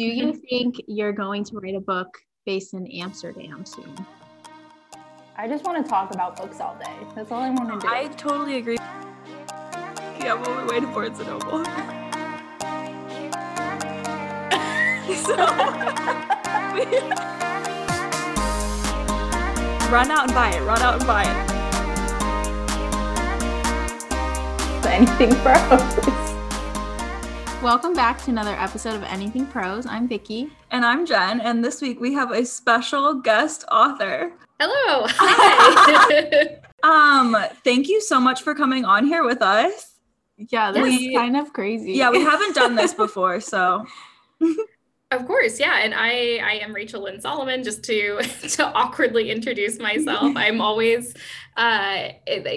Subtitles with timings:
[0.00, 0.38] Do you mm-hmm.
[0.48, 2.16] think you're going to write a book
[2.46, 3.94] based in Amsterdam soon?
[5.36, 6.90] I just want to talk about books all day.
[7.14, 7.92] That's all I want to do.
[7.92, 8.78] I totally agree.
[10.18, 11.66] Yeah, well, we're waiting for it to noble.
[15.16, 15.36] so,
[19.92, 20.62] run out and buy it.
[20.62, 21.50] Run out and buy it.
[24.86, 26.19] anything pros.
[27.62, 29.84] Welcome back to another episode of Anything Pros.
[29.84, 30.50] I'm Vicky.
[30.70, 31.42] And I'm Jen.
[31.42, 34.32] And this week we have a special guest author.
[34.58, 35.04] Hello.
[35.06, 36.58] Hi.
[36.82, 39.98] um, thank you so much for coming on here with us.
[40.38, 41.92] Yeah, this we, is kind of crazy.
[41.92, 43.84] Yeah, we haven't done this before, so
[45.10, 47.62] Of course, yeah, and I I am Rachel Lynn Solomon.
[47.62, 48.22] Just to
[48.52, 51.14] to awkwardly introduce myself, I'm always.
[51.56, 52.10] Uh,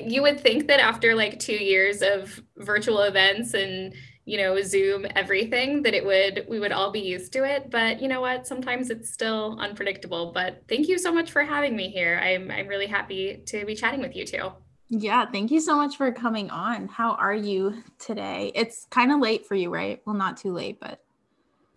[0.06, 3.94] you would think that after like two years of virtual events and
[4.26, 7.70] you know zoom everything that it would we would all be used to it.
[7.70, 8.48] But you know what?
[8.48, 10.32] Sometimes it's still unpredictable.
[10.34, 12.20] But thank you so much for having me here.
[12.24, 14.52] I'm i'm really happy to be chatting with you too.
[14.90, 16.88] Yeah thank you so much for coming on.
[16.88, 18.52] How are you today?
[18.56, 20.02] It's kind of late for you right?
[20.06, 21.04] Well not too late but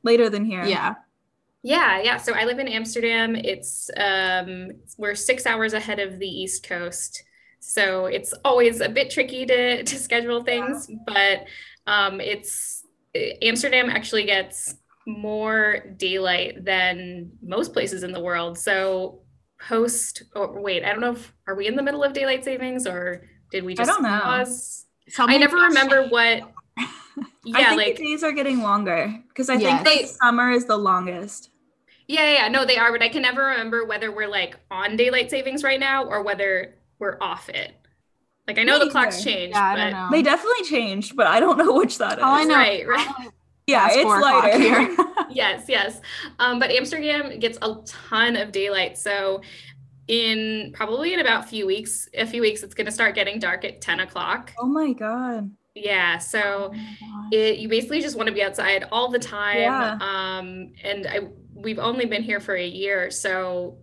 [0.02, 0.64] later than here.
[0.64, 0.94] Yeah.
[1.62, 2.16] Yeah yeah.
[2.16, 3.34] So i live in amsterdam.
[3.34, 7.24] It's um we're six hours ahead of the east coast.
[7.58, 10.96] So it's always a bit tricky to to schedule things yeah.
[11.04, 11.46] but
[11.86, 12.84] um, it's
[13.42, 14.74] Amsterdam actually gets
[15.06, 18.58] more daylight than most places in the world.
[18.58, 19.20] So
[19.60, 22.86] post or wait, I don't know if are we in the middle of daylight savings
[22.86, 24.20] or did we just I don't know.
[24.20, 24.86] pause?
[25.18, 26.52] I never remember what
[27.44, 29.82] yeah, like days are getting longer because I yes.
[29.82, 31.50] think they, summer is the longest.
[32.08, 35.30] Yeah, yeah, no, they are, but I can never remember whether we're like on daylight
[35.30, 37.75] savings right now or whether we're off it.
[38.46, 39.56] Like I know the clocks changed.
[39.56, 40.08] Yeah, I don't know.
[40.10, 42.24] They definitely changed, but I don't know which that is.
[42.24, 43.08] All I know, right, right.
[43.66, 44.96] Yeah, it's lighter here.
[45.30, 46.00] yes, yes.
[46.38, 49.40] Um, but Amsterdam gets a ton of daylight, so
[50.06, 53.40] in probably in about a few weeks, a few weeks, it's going to start getting
[53.40, 54.52] dark at ten o'clock.
[54.56, 55.50] Oh my god.
[55.74, 59.58] Yeah, so oh it you basically just want to be outside all the time.
[59.58, 59.98] Yeah.
[60.00, 61.20] Um, and I
[61.52, 63.78] we've only been here for a year, so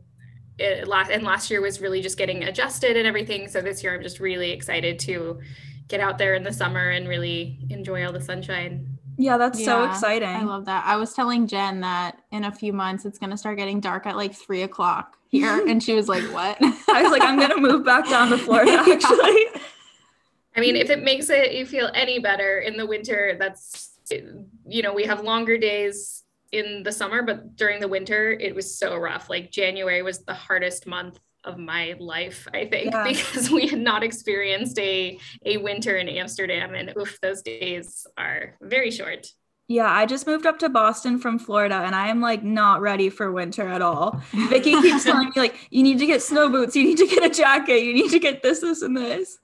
[0.58, 3.47] it last and last year was really just getting adjusted and everything.
[3.47, 5.40] So this year I'm just really excited to
[5.88, 8.97] get out there in the summer and really enjoy all the sunshine.
[9.18, 10.28] Yeah, that's yeah, so exciting.
[10.28, 10.84] I love that.
[10.86, 14.16] I was telling Jen that in a few months it's gonna start getting dark at
[14.16, 17.86] like three o'clock here, and she was like, "What?" I was like, "I'm gonna move
[17.86, 19.46] back down to Florida." Actually,
[20.56, 24.81] I mean, if it makes it you feel any better in the winter, that's you
[24.81, 26.22] know we have longer days
[26.53, 29.30] in the summer, but during the winter, it was so rough.
[29.30, 33.03] Like January was the hardest month of my life, I think, yeah.
[33.03, 38.56] because we had not experienced a a winter in Amsterdam, and oof, those days are
[38.62, 39.28] very short.
[39.68, 43.09] Yeah, I just moved up to Boston from Florida and I am like not ready
[43.09, 44.22] for winter at all.
[44.50, 47.24] Vicky keeps telling me like you need to get snow boots, you need to get
[47.24, 49.38] a jacket, you need to get this, this, and this.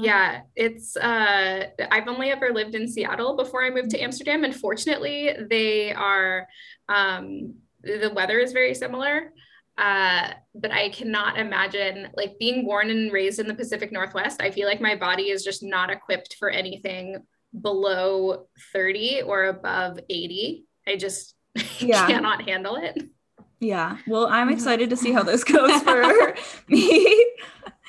[0.00, 4.54] Yeah, it's uh I've only ever lived in Seattle before I moved to Amsterdam and
[4.54, 6.48] fortunately they are
[6.88, 9.32] um the weather is very similar.
[9.76, 14.40] Uh but I cannot imagine like being born and raised in the Pacific Northwest.
[14.40, 17.18] I feel like my body is just not equipped for anything
[17.60, 20.64] below 30 or above 80.
[20.86, 21.34] I just
[21.78, 22.06] yeah.
[22.06, 23.10] cannot handle it.
[23.60, 23.98] Yeah.
[24.08, 26.34] Well, I'm excited to see how this goes for
[26.68, 27.26] me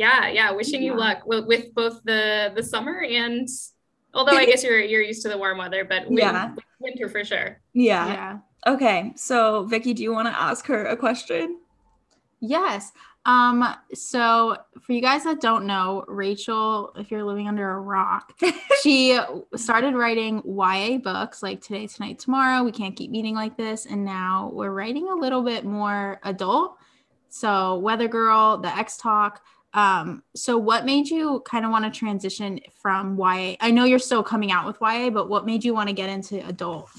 [0.00, 0.92] yeah yeah wishing yeah.
[0.92, 3.46] you luck with, with, both the the summer and
[4.14, 6.54] although i guess you're you're used to the warm weather but win, yeah.
[6.80, 7.60] winter for sure.
[7.74, 8.06] Yeah.
[8.06, 8.38] Yeah.
[8.66, 11.58] Okay so vicky do you want to ask her a question?
[12.40, 12.92] Yes
[13.26, 18.32] um so for you guys that don't know rachel if you're living under a rock
[18.82, 19.18] she
[19.56, 24.02] started writing ya books like today tonight tomorrow we can't keep meeting like this and
[24.06, 26.78] now we're writing a little bit more adult.
[27.28, 29.42] So weather girl the ex talk
[29.72, 33.56] um, so what made you kind of want to transition from YA?
[33.60, 36.08] I know you're still coming out with YA, but what made you want to get
[36.08, 36.90] into adult?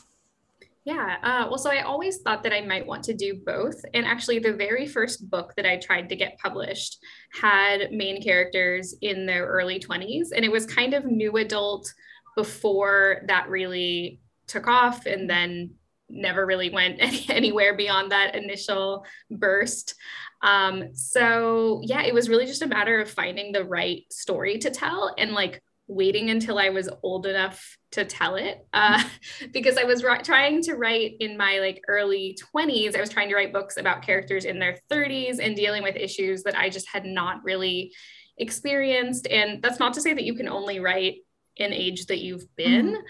[0.84, 3.80] Yeah, uh, well, so I always thought that I might want to do both.
[3.94, 6.98] And actually, the very first book that I tried to get published
[7.40, 10.30] had main characters in their early 20s.
[10.36, 11.94] And it was kind of new adult
[12.36, 15.72] before that really took off and then
[16.10, 17.00] never really went
[17.30, 19.96] anywhere beyond that initial burst.
[20.44, 24.72] Um, so yeah, it was really just a matter of finding the right story to
[24.72, 28.66] tell and like waiting until I was old enough to tell it.
[28.74, 29.04] Uh,
[29.52, 33.36] because I was trying to write in my like early 20s, I was trying to
[33.36, 37.06] write books about characters in their 30s and dealing with issues that I just had
[37.06, 37.94] not really
[38.38, 39.28] experienced.
[39.28, 41.18] And that's not to say that you can only write
[41.58, 42.96] in age that you've been.
[42.96, 43.02] Mm-hmm.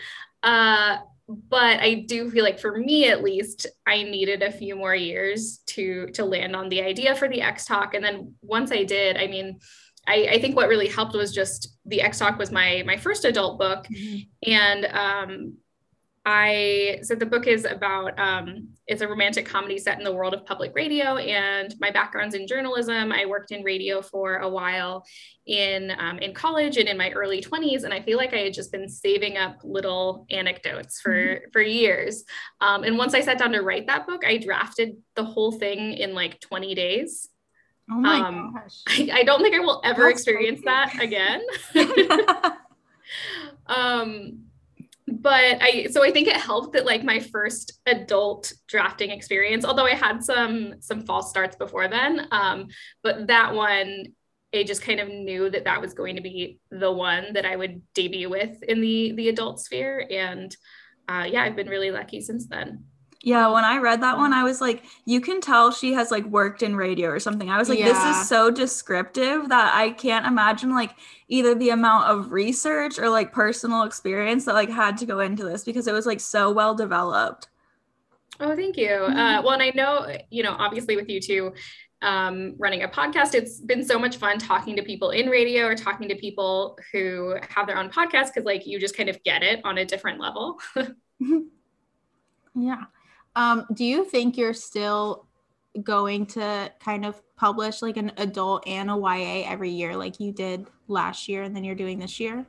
[0.43, 0.97] Uh,
[1.49, 5.59] but I do feel like for me at least, I needed a few more years
[5.67, 7.93] to to land on the idea for the Ex Talk.
[7.93, 9.59] And then once I did, I mean,
[10.07, 13.25] I, I think what really helped was just the Ex Talk was my my first
[13.25, 14.51] adult book, mm-hmm.
[14.51, 15.53] and um,
[16.23, 20.35] I so the book is about um, it's a romantic comedy set in the world
[20.35, 23.11] of public radio, and my background's in journalism.
[23.11, 25.03] I worked in radio for a while
[25.47, 28.53] in um, in college and in my early twenties, and I feel like I had
[28.53, 31.49] just been saving up little anecdotes for mm-hmm.
[31.51, 32.23] for years.
[32.59, 35.93] Um, and once I sat down to write that book, I drafted the whole thing
[35.93, 37.29] in like twenty days.
[37.89, 38.81] Oh my um, gosh!
[39.09, 41.41] I, I, don't think I will ever That's experience that again.
[43.65, 44.50] um
[45.11, 49.85] but I so I think it helped that like my first adult drafting experience, although
[49.85, 52.67] I had some some false starts before then, um,
[53.03, 54.05] but that one
[54.53, 57.55] I just kind of knew that that was going to be the one that I
[57.55, 60.55] would debut with in the the adult sphere, and
[61.07, 62.85] uh, yeah, I've been really lucky since then.
[63.23, 66.25] Yeah, when I read that one, I was like, you can tell she has like
[66.25, 67.51] worked in radio or something.
[67.51, 67.85] I was like, yeah.
[67.85, 70.95] this is so descriptive that I can't imagine like
[71.27, 75.43] either the amount of research or like personal experience that like had to go into
[75.43, 77.47] this because it was like so well developed.
[78.39, 78.89] Oh, thank you.
[78.89, 79.45] Uh, mm-hmm.
[79.45, 81.53] well, and I know, you know, obviously with you too,
[82.01, 85.75] um, running a podcast, it's been so much fun talking to people in radio or
[85.75, 89.43] talking to people who have their own podcast because like you just kind of get
[89.43, 90.59] it on a different level.
[92.55, 92.85] yeah.
[93.35, 95.27] Um, do you think you're still
[95.81, 100.31] going to kind of publish like an adult and a YA every year, like you
[100.31, 102.45] did last year, and then you're doing this year?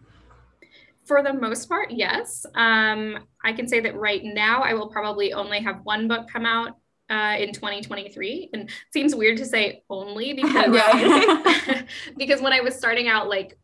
[1.04, 2.46] For the most part, yes.
[2.54, 6.46] Um, I can say that right now I will probably only have one book come
[6.46, 6.76] out
[7.10, 11.84] uh, in 2023 and seems weird to say only because
[12.16, 13.58] because when I was starting out like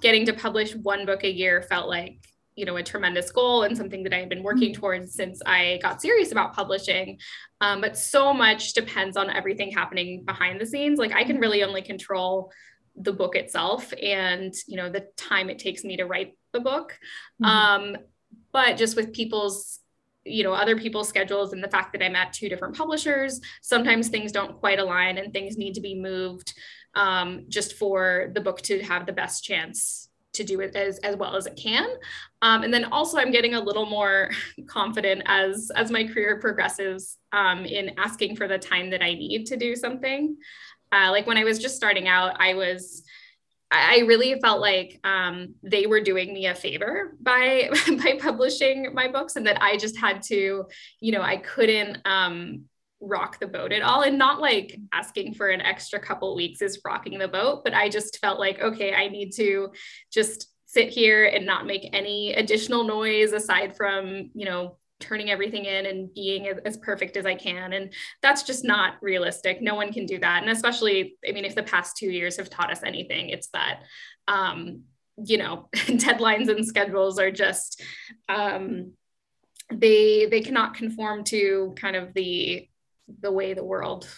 [0.00, 2.18] getting to publish one book a year felt like
[2.56, 4.80] you know a tremendous goal and something that I had been working mm-hmm.
[4.80, 7.18] towards since I got serious about publishing.
[7.60, 10.98] Um, but so much depends on everything happening behind the scenes.
[10.98, 12.50] Like I can really only control
[12.96, 16.98] the book itself and you know the time it takes me to write the book.
[17.42, 17.44] Mm-hmm.
[17.44, 17.96] Um,
[18.52, 19.80] but just with people's
[20.24, 24.08] you know other people's schedules and the fact that i'm at two different publishers sometimes
[24.08, 26.52] things don't quite align and things need to be moved
[26.94, 30.05] um, just for the book to have the best chance
[30.36, 31.88] to do it as, as well as it can.
[32.42, 34.30] Um, and then also I'm getting a little more
[34.66, 39.46] confident as, as my career progresses um, in asking for the time that I need
[39.46, 40.36] to do something.
[40.92, 43.02] Uh, like when I was just starting out, I was,
[43.70, 47.68] I really felt like um, they were doing me a favor by
[48.04, 50.66] by publishing my books, and that I just had to,
[51.00, 52.66] you know, I couldn't um,
[53.00, 54.02] rock the boat at all.
[54.02, 57.88] And not like asking for an extra couple weeks is rocking the boat but i
[57.88, 59.68] just felt like okay i need to
[60.12, 65.66] just sit here and not make any additional noise aside from you know turning everything
[65.66, 67.74] in and being as perfect as i can.
[67.74, 69.60] And that's just not realistic.
[69.60, 70.42] No one can do that.
[70.42, 73.82] And especially i mean if the past two years have taught us anything it's that
[74.28, 74.82] um
[75.22, 77.82] you know deadlines and schedules are just
[78.28, 78.92] um
[79.72, 82.68] they they cannot conform to kind of the
[83.20, 84.08] the way the world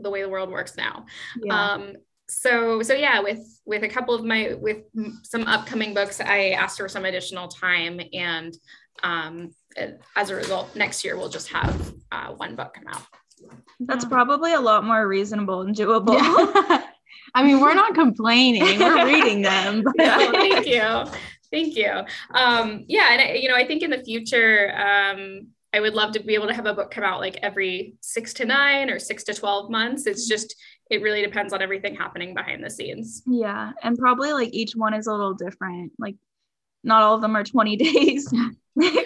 [0.00, 1.06] the way the world works now.
[1.42, 1.72] Yeah.
[1.72, 1.92] um
[2.28, 4.82] so so yeah with with a couple of my with
[5.22, 8.54] some upcoming books i asked for some additional time and
[9.02, 9.50] um
[10.14, 13.02] as a result next year we'll just have uh, one book come out.
[13.80, 16.14] That's probably a lot more reasonable and doable.
[16.14, 16.82] Yeah.
[17.34, 18.78] i mean we're not complaining.
[18.78, 19.84] We're reading them.
[19.98, 21.12] Yeah, thank you.
[21.50, 21.92] Thank you.
[22.34, 26.12] Um yeah and I, you know i think in the future um I would love
[26.12, 28.98] to be able to have a book come out like every six to nine or
[28.98, 30.06] six to 12 months.
[30.06, 30.34] It's mm-hmm.
[30.34, 30.56] just,
[30.90, 33.22] it really depends on everything happening behind the scenes.
[33.26, 33.72] Yeah.
[33.82, 35.92] And probably like each one is a little different.
[35.98, 36.16] Like
[36.84, 38.32] not all of them are 20 days.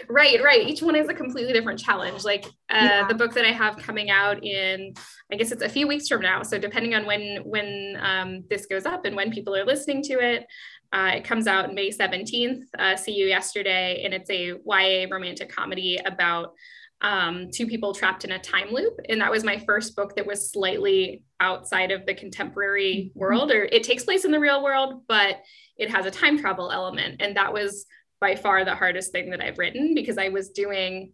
[0.09, 0.69] right, right.
[0.69, 2.25] Each one is a completely different challenge.
[2.25, 3.09] Like uh, yeah.
[3.09, 4.95] the book that I have coming out in,
[5.33, 6.43] I guess it's a few weeks from now.
[6.43, 10.15] So depending on when when um, this goes up and when people are listening to
[10.15, 10.47] it,
[10.93, 12.65] uh, it comes out May 17th.
[12.79, 16.53] Uh, see you yesterday, and it's a YA romantic comedy about
[17.01, 19.01] um, two people trapped in a time loop.
[19.09, 23.19] And that was my first book that was slightly outside of the contemporary mm-hmm.
[23.19, 25.41] world, or it takes place in the real world, but
[25.77, 27.21] it has a time travel element.
[27.21, 27.87] And that was
[28.21, 31.13] by far the hardest thing that I've written because I was doing,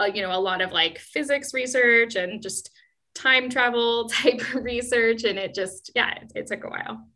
[0.00, 2.70] uh, you know, a lot of like physics research and just
[3.14, 5.24] time travel type research.
[5.24, 7.06] And it just, yeah, it, it took a while.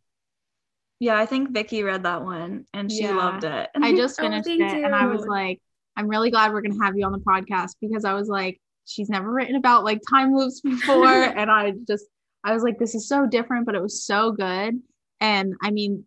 [1.01, 3.15] Yeah, I think Vicky read that one and she yeah.
[3.15, 3.71] loved it.
[3.75, 4.85] I just oh, finished oh, it you.
[4.85, 5.59] and I was like,
[5.97, 9.09] I'm really glad we're gonna have you on the podcast because I was like, she's
[9.09, 11.07] never written about like time loops before.
[11.07, 12.05] and I just
[12.43, 14.79] I was like, this is so different, but it was so good.
[15.19, 16.05] And I mean,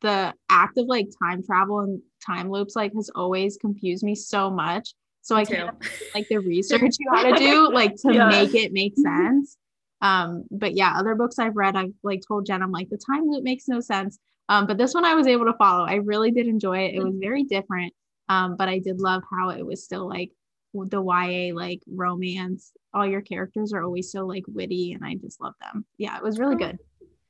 [0.00, 4.50] the act of like time travel and time loops like has always confused me so
[4.50, 4.94] much.
[5.22, 5.76] So I can't
[6.12, 8.30] like the research you had to do like to yeah.
[8.30, 9.56] make it make sense.
[10.04, 13.24] Um, but yeah, other books I've read, I've like told Jen, I'm like, the time
[13.26, 14.18] loop makes no sense.
[14.50, 15.86] Um, but this one I was able to follow.
[15.86, 16.94] I really did enjoy it.
[16.94, 17.94] It was very different.
[18.28, 20.30] Um, but I did love how it was still like
[20.74, 22.72] the YA like romance.
[22.92, 25.86] All your characters are always so like witty, and I just love them.
[25.96, 26.78] Yeah, it was really oh, good.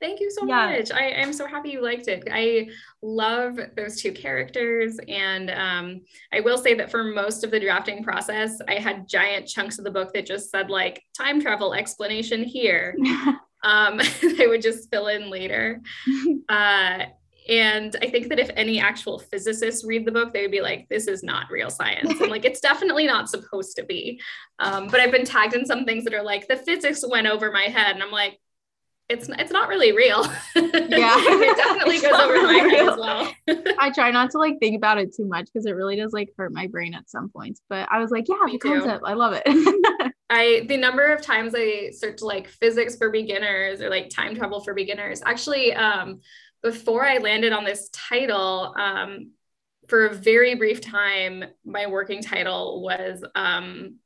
[0.05, 0.67] Thank you so yeah.
[0.67, 0.93] much.
[0.93, 2.29] I, am so happy you liked it.
[2.31, 2.69] I
[3.01, 4.99] love those two characters.
[5.09, 9.49] And um, I will say that for most of the drafting process, I had giant
[9.49, 12.95] chunks of the book that just said, like, time travel explanation here.
[13.05, 13.39] um,
[14.03, 15.81] I would just fill in later.
[16.51, 17.07] Uh,
[17.49, 20.87] and I think that if any actual physicists read the book, they would be like,
[20.91, 22.21] this is not real science.
[22.21, 24.21] And like, it's definitely not supposed to be.
[24.59, 27.51] Um, but I've been tagged in some things that are like, the physics went over
[27.51, 27.95] my head.
[27.95, 28.39] And I'm like,
[29.09, 30.25] it's it's not really real.
[30.57, 33.33] Yeah, it definitely goes over my head as well.
[33.79, 36.31] I try not to like think about it too much because it really does like
[36.37, 37.61] hurt my brain at some points.
[37.69, 38.81] But I was like, yeah, Me the too.
[38.81, 40.13] concept, I love it.
[40.31, 44.61] I the number of times I searched like physics for beginners or like time travel
[44.61, 45.23] for beginners.
[45.25, 46.21] Actually, um,
[46.63, 49.33] before I landed on this title, um,
[49.89, 53.97] for a very brief time, my working title was um,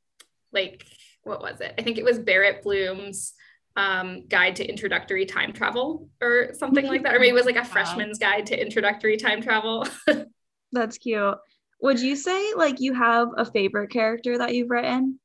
[0.53, 0.87] like
[1.23, 1.75] what was it?
[1.79, 3.35] I think it was Barrett Bloom's
[3.79, 7.15] um, guide to introductory time travel or something like that.
[7.15, 9.87] Or maybe it was like a freshman's guide to introductory time travel.
[10.73, 11.39] That's cute.
[11.81, 15.21] Would you say like you have a favorite character that you've written?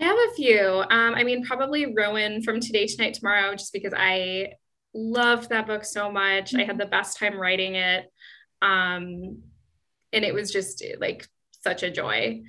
[0.00, 0.66] I have a few.
[0.66, 4.54] Um, I mean, probably Rowan from Today, Tonight, Tomorrow, just because I
[4.94, 6.54] loved that book so much.
[6.54, 8.10] I had the best time writing it.
[8.62, 9.42] Um,
[10.14, 11.28] and it was just like
[11.62, 12.42] such a joy.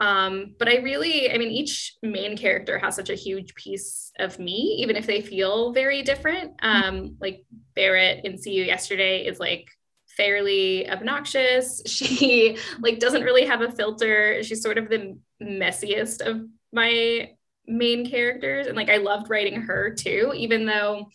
[0.00, 4.38] Um, but I really, I mean, each main character has such a huge piece of
[4.38, 6.54] me, even if they feel very different.
[6.62, 9.68] Um, like Barrett in See You Yesterday is like
[10.16, 11.82] fairly obnoxious.
[11.86, 14.42] She like doesn't really have a filter.
[14.42, 16.42] She's sort of the messiest of
[16.72, 17.30] my
[17.66, 18.66] main characters.
[18.66, 21.10] And like I loved writing her too, even though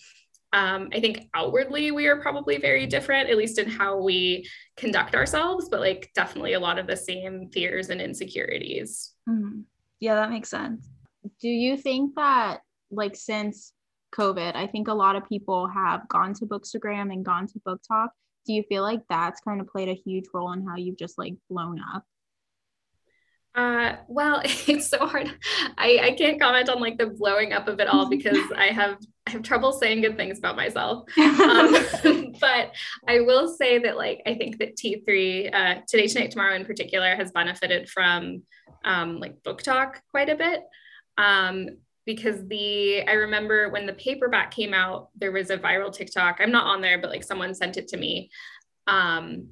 [0.55, 5.13] um, I think outwardly we are probably very different, at least in how we conduct
[5.13, 9.13] ourselves, but like definitely a lot of the same fears and insecurities.
[9.29, 9.61] Mm-hmm.
[9.99, 10.89] Yeah, that makes sense.
[11.41, 13.73] Do you think that, like, since
[14.15, 18.09] COVID, I think a lot of people have gone to Bookstagram and gone to BookTok.
[18.45, 21.17] Do you feel like that's kind of played a huge role in how you've just
[21.17, 22.03] like blown up?
[23.55, 25.31] Uh, well, it's so hard.
[25.77, 28.97] I, I can't comment on like the blowing up of it all because I have
[29.27, 31.07] I have trouble saying good things about myself.
[31.17, 32.73] Um, but
[33.07, 37.15] I will say that like I think that T3 uh, today, tonight, tomorrow in particular
[37.15, 38.43] has benefited from
[38.83, 40.61] um, like Talk quite a bit.
[41.17, 41.69] Um,
[42.05, 46.37] because the I remember when the paperback came out, there was a viral TikTok.
[46.39, 48.29] I'm not on there, but like someone sent it to me.
[48.85, 49.47] Um,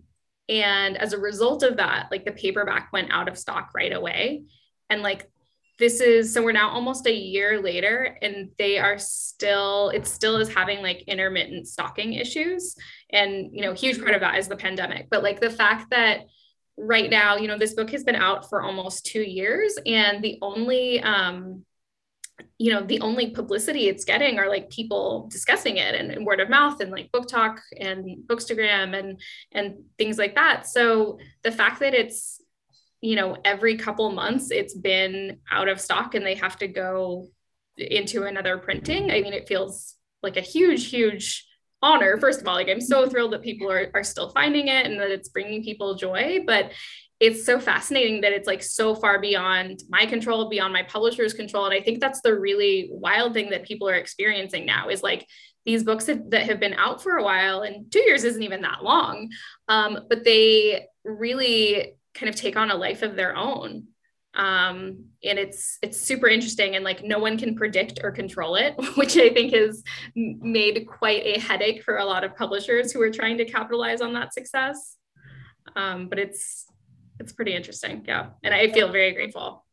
[0.50, 4.44] and as a result of that, like the paperback went out of stock right away.
[4.90, 5.30] And like
[5.80, 10.38] this is so we're now almost a year later and they are still it still
[10.38, 12.76] is having like intermittent stocking issues
[13.12, 16.22] and you know huge part of that is the pandemic but like the fact that
[16.78, 20.38] right now you know this book has been out for almost two years and the
[20.42, 21.66] only um
[22.58, 26.40] you know the only publicity it's getting are like people discussing it and, and, word
[26.40, 29.22] of mouth and like BookTok and bookstagram and
[29.52, 30.68] and things like that.
[30.68, 32.42] So the fact that it's
[33.04, 37.28] you know every couple months it's been out of stock and they have to go
[37.78, 41.46] into another printing i mean it feels like a huge huge
[41.82, 42.18] honor.
[42.18, 45.00] First of all like i'm so thrilled that people are, are still finding it and
[45.02, 46.72] that it's bringing people joy but
[47.24, 51.64] it's so fascinating that it's like so far beyond my control, beyond my publisher's control.
[51.64, 55.26] And I think that's the really wild thing that people are experiencing now is like
[55.66, 58.64] these books that, that have been out for a while and two years isn't even
[58.64, 59.30] that long.
[59.70, 63.88] Um, but they really kind of take on a life of their own.
[64.36, 68.74] Um, and it's it's super interesting and like no one can predict or control it
[68.98, 69.84] which i think has
[70.16, 74.14] made quite a headache for a lot of publishers who are trying to capitalize on
[74.14, 74.98] that success
[75.76, 76.66] um, but it's
[77.24, 78.04] it's pretty interesting.
[78.08, 78.30] Yeah.
[78.44, 79.66] And I feel very grateful.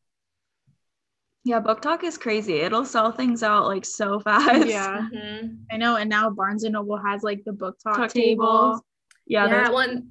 [1.42, 2.60] Yeah, BookTok is crazy.
[2.60, 4.68] It'll sell things out like so fast.
[4.68, 5.08] Yeah.
[5.14, 5.46] Mm-hmm.
[5.70, 5.96] I know.
[5.96, 8.80] And now Barnes and Noble has like the BookTok Talk table.
[9.26, 9.46] Yeah.
[9.46, 9.70] Yeah.
[9.70, 10.10] One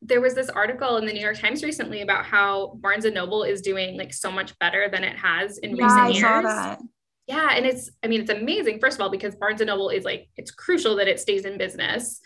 [0.00, 3.42] there was this article in the New York Times recently about how Barnes and Noble
[3.42, 6.20] is doing like so much better than it has in yeah, recent I years.
[6.20, 6.80] Saw that.
[7.26, 10.04] Yeah, and it's I mean it's amazing first of all because Barnes and Noble is
[10.04, 12.20] like it's crucial that it stays in business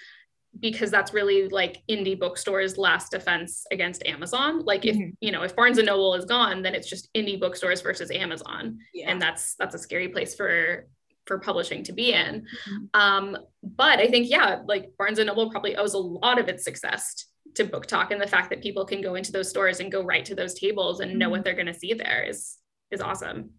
[0.61, 5.11] because that's really like indie bookstores last defense against amazon like if mm-hmm.
[5.21, 8.79] you know if barnes and noble is gone then it's just indie bookstores versus amazon
[8.93, 9.11] yeah.
[9.11, 10.87] and that's that's a scary place for
[11.25, 12.85] for publishing to be in mm-hmm.
[13.01, 16.65] um but i think yeah like barnes and noble probably owes a lot of its
[16.65, 20.03] success to BookTok and the fact that people can go into those stores and go
[20.03, 21.45] right to those tables and know what mm-hmm.
[21.45, 22.57] they're going to see there is
[22.91, 23.51] is awesome.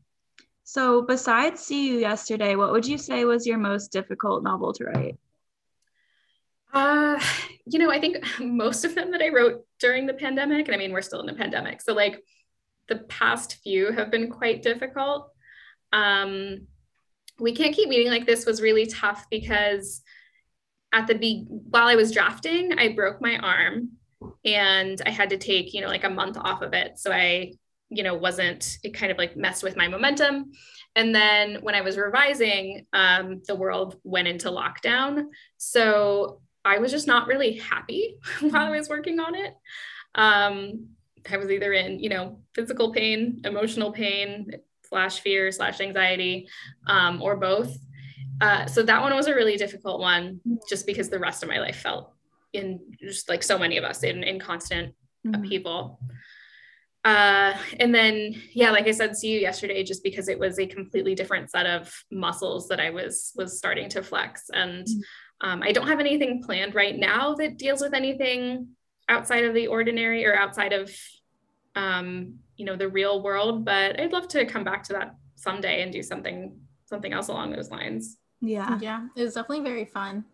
[0.63, 4.85] So besides See You Yesterday, what would you say was your most difficult novel to
[4.85, 5.17] write?
[6.73, 7.19] Uh,
[7.65, 10.77] you know, I think most of them that I wrote during the pandemic, and I
[10.77, 11.81] mean, we're still in the pandemic.
[11.81, 12.21] So like
[12.89, 15.31] the past few have been quite difficult.
[15.93, 16.67] Um,
[17.39, 20.01] we can't keep meeting like this was really tough because
[20.91, 23.91] at the be while I was drafting, I broke my arm
[24.45, 26.99] and I had to take, you know, like a month off of it.
[26.99, 27.53] So I,
[27.89, 30.51] you know, wasn't, it kind of like messed with my momentum.
[30.95, 35.25] And then when I was revising, um, the world went into lockdown.
[35.57, 39.55] So I was just not really happy while I was working on it.
[40.15, 40.87] Um,
[41.29, 44.51] I was either in, you know, physical pain, emotional pain,
[44.83, 46.47] slash fear, slash anxiety,
[46.87, 47.77] um, or both.
[48.41, 51.59] Uh, so that one was a really difficult one just because the rest of my
[51.59, 52.11] life felt
[52.51, 54.93] in just like so many of us in, in constant
[55.25, 55.35] mm-hmm.
[55.35, 55.99] upheaval.
[57.05, 60.65] Uh, and then, yeah, like I said, see you yesterday, just because it was a
[60.65, 64.49] completely different set of muscles that I was was starting to flex.
[64.53, 64.99] And mm-hmm.
[65.43, 68.69] Um, I don't have anything planned right now that deals with anything
[69.09, 70.89] outside of the ordinary or outside of,
[71.75, 73.65] um, you know, the real world.
[73.65, 77.51] But I'd love to come back to that someday and do something something else along
[77.51, 78.17] those lines.
[78.39, 78.79] Yeah.
[78.81, 79.07] Yeah.
[79.15, 80.25] It was definitely very fun.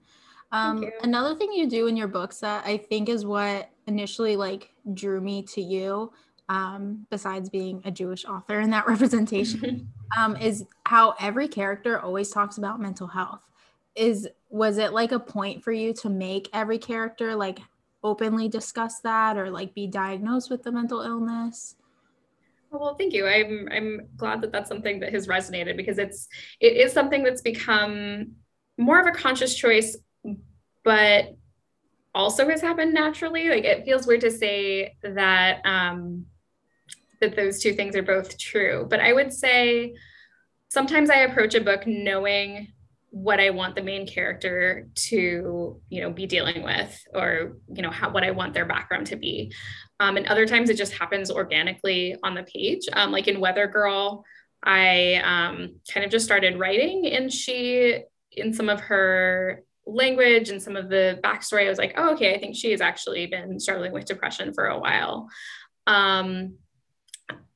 [0.52, 4.72] Um, another thing you do in your books that I think is what initially like
[4.94, 6.12] drew me to you,
[6.50, 12.30] um, besides being a Jewish author and that representation, um, is how every character always
[12.30, 13.42] talks about mental health.
[13.96, 17.60] Is was it like a point for you to make every character like
[18.04, 21.76] openly discuss that or like be diagnosed with the mental illness?
[22.72, 23.28] Well, thank you.
[23.28, 26.28] I'm I'm glad that that's something that has resonated because it's
[26.60, 28.34] it is something that's become
[28.78, 29.98] more of a conscious choice,
[30.84, 31.36] but
[32.14, 33.50] also has happened naturally.
[33.50, 36.26] Like it feels weird to say that um,
[37.22, 39.96] that those two things are both true, but I would say
[40.70, 42.68] sometimes I approach a book knowing
[43.12, 47.90] what I want the main character to, you know, be dealing with, or you know,
[47.90, 49.52] how what I want their background to be.
[50.00, 52.88] Um, and other times it just happens organically on the page.
[52.94, 54.24] Um, like in Weather Girl,
[54.64, 60.62] I um, kind of just started writing, and she, in some of her language and
[60.62, 63.60] some of the backstory, I was like, oh, okay, I think she has actually been
[63.60, 65.28] struggling with depression for a while.
[65.88, 66.58] Um,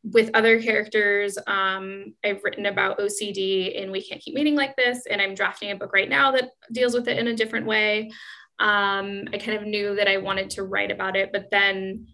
[0.04, 5.06] with other characters, um, I've written about OCD and We Can't Keep Meeting Like This,
[5.10, 8.12] and I'm drafting a book right now that deals with it in a different way.
[8.60, 12.08] Um, I kind of knew that I wanted to write about it, but then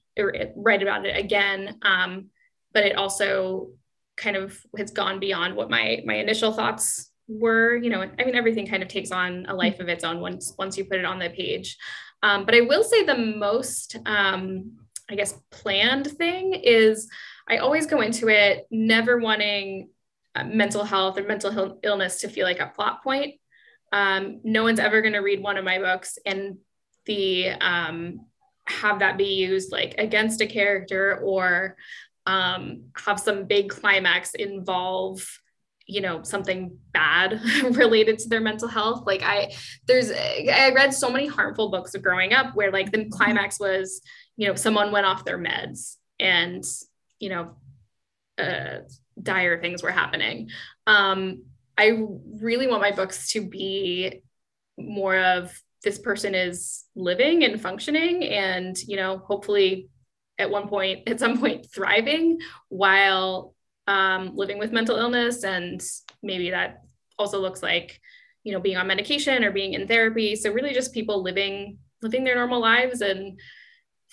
[0.56, 1.78] write about it again.
[1.82, 2.30] Um,
[2.74, 3.72] but it also
[4.18, 7.76] kind of has gone beyond what my my initial thoughts were.
[7.76, 10.54] You know, I mean, everything kind of takes on a life of its own once
[10.58, 11.78] once you put it on the page.
[12.22, 14.78] Um, but I will say the most, um,
[15.10, 17.10] I guess, planned thing is
[17.50, 19.90] I always go into it never wanting
[20.36, 23.36] uh, mental health or mental illness to feel like a plot point.
[23.92, 26.58] Um, no one's ever going to read one of my books and
[27.06, 28.28] the um,
[28.66, 31.76] have that be used like against a character or
[32.28, 35.26] um, have some big climax involve
[35.88, 39.52] you know something bad related to their mental health like i
[39.88, 44.02] there's i read so many harmful books growing up where like the climax was
[44.38, 46.64] you know someone went off their meds and
[47.20, 47.56] you know
[48.38, 48.80] uh,
[49.22, 50.50] dire things were happening.
[50.88, 51.44] Um,
[51.78, 51.98] i
[52.42, 54.22] really want my books to be
[54.78, 59.88] more of this person is living and functioning and you know hopefully
[60.38, 63.56] at one point at some point thriving while
[63.90, 65.44] um, living with mental illness.
[65.44, 65.82] And
[66.22, 66.84] maybe that
[67.18, 68.00] also looks like
[68.44, 70.36] you know being on medication or being in therapy.
[70.36, 73.38] So really just people living living their normal lives and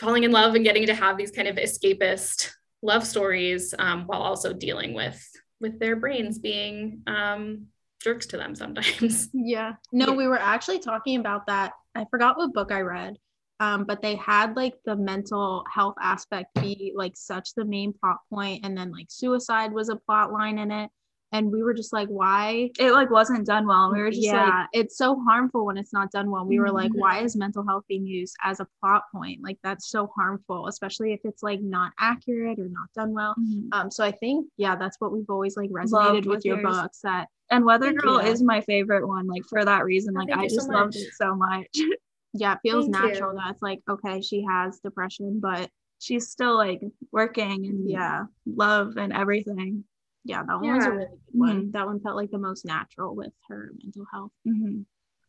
[0.01, 2.51] falling in love and getting to have these kind of escapist
[2.83, 5.23] love stories um, while also dealing with
[5.61, 7.67] with their brains being um,
[8.03, 9.29] jerks to them sometimes.
[9.35, 9.75] Yeah.
[9.93, 11.73] No, we were actually talking about that.
[11.95, 13.17] I forgot what book I read.
[13.59, 18.19] Um, but they had like the mental health aspect be like such the main plot
[18.29, 20.91] point, and then like suicide was a plot line in it
[21.33, 24.61] and we were just like why it like wasn't done well we were just yeah
[24.61, 27.01] like, it's so harmful when it's not done well we were like mm-hmm.
[27.01, 31.13] why is mental health being used as a plot point like that's so harmful especially
[31.13, 33.69] if it's like not accurate or not done well mm-hmm.
[33.73, 36.77] um so i think yeah that's what we've always like resonated with, with your yours.
[36.77, 38.29] books that and weather girl you.
[38.29, 41.35] is my favorite one like for that reason like i just so loved it so
[41.35, 41.67] much
[42.33, 43.41] yeah it feels Thank natural you.
[43.45, 49.13] that's like okay she has depression but she's still like working and yeah love and
[49.13, 49.85] everything
[50.27, 50.77] yeah, that one yeah.
[50.77, 51.57] was a really good one.
[51.57, 51.71] Mm-hmm.
[51.73, 54.33] That one felt like the most natural with her mental health.
[54.47, 54.81] Mm-hmm.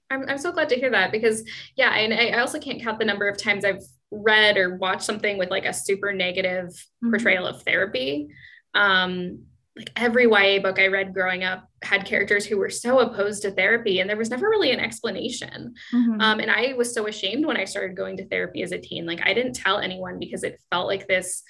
[0.09, 1.43] I'm, I'm so glad to hear that because
[1.75, 5.37] yeah and I also can't count the number of times i've read or watched something
[5.37, 7.09] with like a super negative mm-hmm.
[7.09, 8.29] portrayal of therapy
[8.73, 9.39] um
[9.77, 13.51] like every YA book I read growing up had characters who were so opposed to
[13.51, 15.75] therapy, and there was never really an explanation.
[15.93, 16.19] Mm-hmm.
[16.19, 19.05] Um, and I was so ashamed when I started going to therapy as a teen.
[19.05, 21.43] Like I didn't tell anyone because it felt like this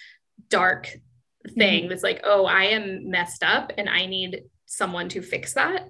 [0.50, 0.90] dark
[1.48, 1.90] thing mm-hmm.
[1.90, 5.90] that's like, oh, I am messed up and I need someone to fix that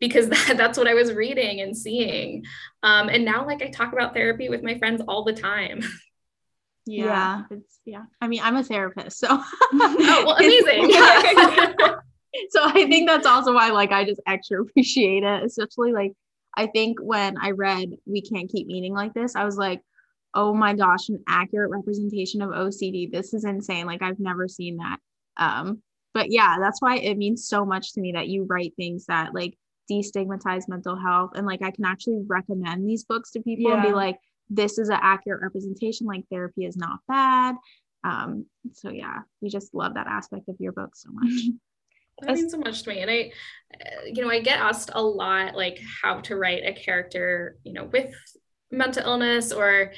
[0.00, 2.44] because that, that's what I was reading and seeing.
[2.82, 5.82] Um, and now, like, I talk about therapy with my friends all the time.
[6.90, 7.04] Yeah.
[7.04, 7.42] yeah.
[7.50, 8.04] It's, yeah.
[8.22, 9.28] I mean, I'm a therapist, so.
[9.30, 10.90] oh, well, amazing.
[12.48, 16.14] so I think that's also why, like, I just extra appreciate it, especially like,
[16.56, 19.82] I think when I read We Can't Keep Meeting Like This, I was like,
[20.34, 23.10] oh my gosh, an accurate representation of OCD.
[23.10, 23.86] This is insane.
[23.86, 24.98] Like, I've never seen that.
[25.36, 25.82] Um,
[26.14, 29.34] but yeah, that's why it means so much to me that you write things that
[29.34, 29.56] like
[29.90, 33.76] destigmatize mental health and like i can actually recommend these books to people yeah.
[33.76, 34.16] and be like
[34.50, 37.54] this is an accurate representation like therapy is not bad
[38.04, 41.32] um so yeah we just love that aspect of your book so much
[42.20, 43.30] that means so much to me and i
[43.74, 47.72] uh, you know i get asked a lot like how to write a character you
[47.72, 48.12] know with
[48.70, 49.92] mental illness or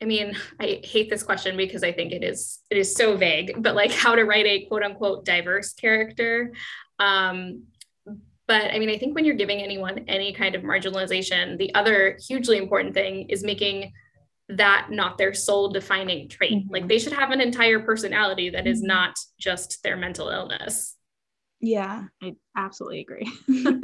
[0.00, 3.54] I mean, I hate this question because I think it is it is so vague,
[3.62, 6.52] but like how to write a quote unquote diverse character.
[6.98, 7.64] Um,
[8.46, 12.18] but I mean, I think when you're giving anyone any kind of marginalization, the other
[12.26, 13.92] hugely important thing is making
[14.48, 16.52] that not their sole defining trait.
[16.52, 16.72] Mm-hmm.
[16.72, 18.88] Like they should have an entire personality that is mm-hmm.
[18.88, 20.94] not just their mental illness.
[21.60, 23.32] Yeah, I absolutely agree.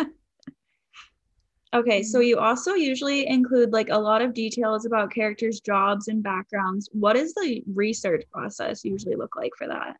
[1.74, 6.22] okay, so you also usually include like a lot of details about characters' jobs and
[6.22, 6.88] backgrounds.
[6.92, 9.96] What does the research process usually look like for that?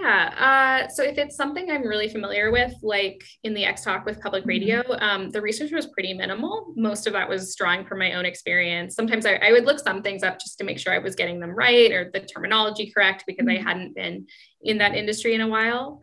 [0.00, 0.84] Yeah.
[0.86, 4.20] Uh, so if it's something I'm really familiar with, like in the Ex Talk with
[4.20, 4.48] public mm-hmm.
[4.48, 6.72] radio, um, the research was pretty minimal.
[6.76, 8.94] Most of that was drawing from my own experience.
[8.94, 11.40] Sometimes I, I, would look some things up just to make sure I was getting
[11.40, 13.66] them right or the terminology correct because I mm-hmm.
[13.66, 14.26] hadn't been
[14.62, 16.00] in that industry in a while.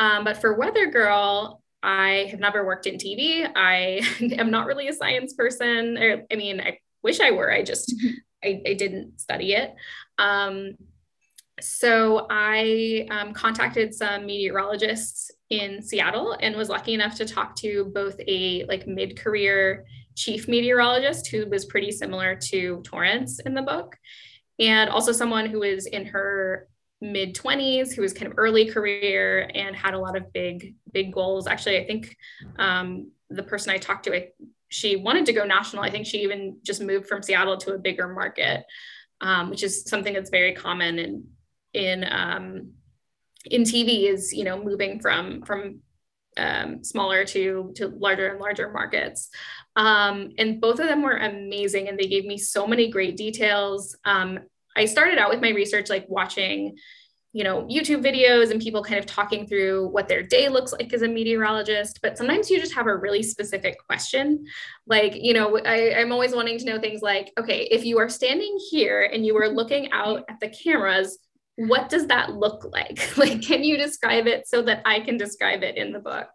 [0.00, 3.48] Um, but for Weather Girl, I have never worked in TV.
[3.54, 4.00] I
[4.38, 5.96] am not really a science person.
[5.96, 7.50] Or, I mean, I wish I were.
[7.50, 8.14] I just, mm-hmm.
[8.44, 9.72] I, I didn't study it.
[10.18, 10.76] Um,
[11.60, 17.90] so I um, contacted some meteorologists in Seattle and was lucky enough to talk to
[17.94, 23.96] both a like mid-career chief meteorologist who was pretty similar to Torrance in the book,
[24.58, 26.68] and also someone who was in her
[27.00, 31.12] mid 20s who was kind of early career and had a lot of big big
[31.12, 32.16] goals actually i think
[32.58, 34.28] um, the person i talked to I,
[34.68, 37.78] she wanted to go national i think she even just moved from seattle to a
[37.78, 38.64] bigger market
[39.20, 41.24] um, which is something that's very common in
[41.72, 42.72] in um,
[43.46, 45.80] in TV is you know moving from from
[46.36, 49.30] um, smaller to to larger and larger markets.
[49.76, 53.96] Um, and both of them were amazing, and they gave me so many great details.
[54.76, 56.76] I started out with my research like watching
[57.32, 60.90] you know youtube videos and people kind of talking through what their day looks like
[60.94, 64.46] as a meteorologist but sometimes you just have a really specific question
[64.86, 68.08] like you know I, i'm always wanting to know things like okay if you are
[68.08, 71.18] standing here and you are looking out at the cameras
[71.56, 73.16] what does that look like?
[73.16, 76.28] like, can you describe it so that I can describe it in the book?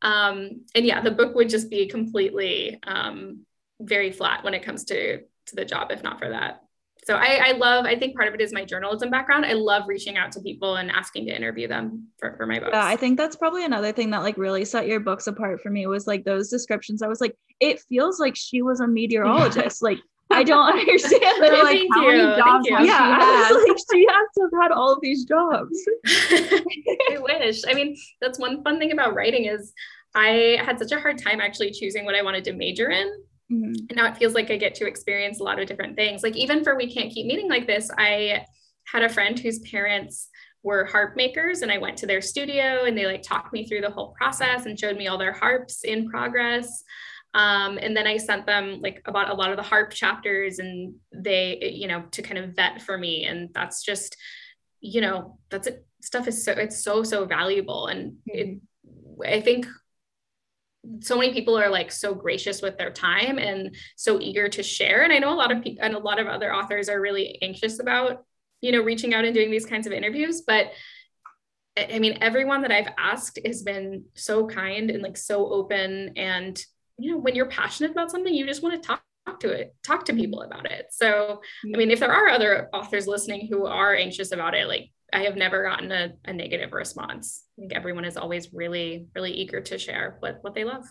[0.00, 3.44] Um, and yeah, the book would just be completely um,
[3.80, 6.61] very flat when it comes to to the job, if not for that.
[7.04, 9.44] So I, I love, I think part of it is my journalism background.
[9.44, 12.70] I love reaching out to people and asking to interview them for, for my books.
[12.72, 15.70] Yeah, I think that's probably another thing that like really set your books apart for
[15.70, 17.02] me was like those descriptions.
[17.02, 19.82] I was like, it feels like she was a meteorologist.
[19.82, 19.98] like
[20.30, 21.22] I don't understand.
[21.40, 22.18] They're like, how you.
[22.18, 23.50] many jobs yeah, she had?
[23.50, 25.76] like, she has to have had all of these jobs.
[26.06, 27.62] I wish.
[27.66, 29.72] I mean, that's one fun thing about writing is
[30.14, 33.10] I had such a hard time actually choosing what I wanted to major in.
[33.52, 33.86] Mm-hmm.
[33.90, 36.22] And now it feels like I get to experience a lot of different things.
[36.22, 38.46] Like even for We Can't Keep Meeting Like This, I
[38.84, 40.28] had a friend whose parents
[40.62, 43.80] were harp makers and I went to their studio and they like talked me through
[43.80, 46.84] the whole process and showed me all their harps in progress.
[47.34, 50.94] Um, and then I sent them like about a lot of the harp chapters and
[51.12, 53.24] they, you know, to kind of vet for me.
[53.24, 54.16] And that's just,
[54.80, 55.86] you know, that's it.
[56.02, 57.86] Stuff is so, it's so, so valuable.
[57.86, 58.60] And it,
[59.26, 59.66] I think
[61.00, 65.02] so many people are like so gracious with their time and so eager to share.
[65.02, 67.38] And I know a lot of people and a lot of other authors are really
[67.42, 68.24] anxious about,
[68.60, 70.42] you know, reaching out and doing these kinds of interviews.
[70.46, 70.72] But
[71.76, 76.62] I mean, everyone that I've asked has been so kind and like so open and
[76.98, 79.02] you know, when you're passionate about something, you just want to talk
[79.40, 81.40] to it talk to people about it so
[81.72, 85.20] i mean if there are other authors listening who are anxious about it like i
[85.22, 89.60] have never gotten a, a negative response i think everyone is always really really eager
[89.60, 90.84] to share what what they love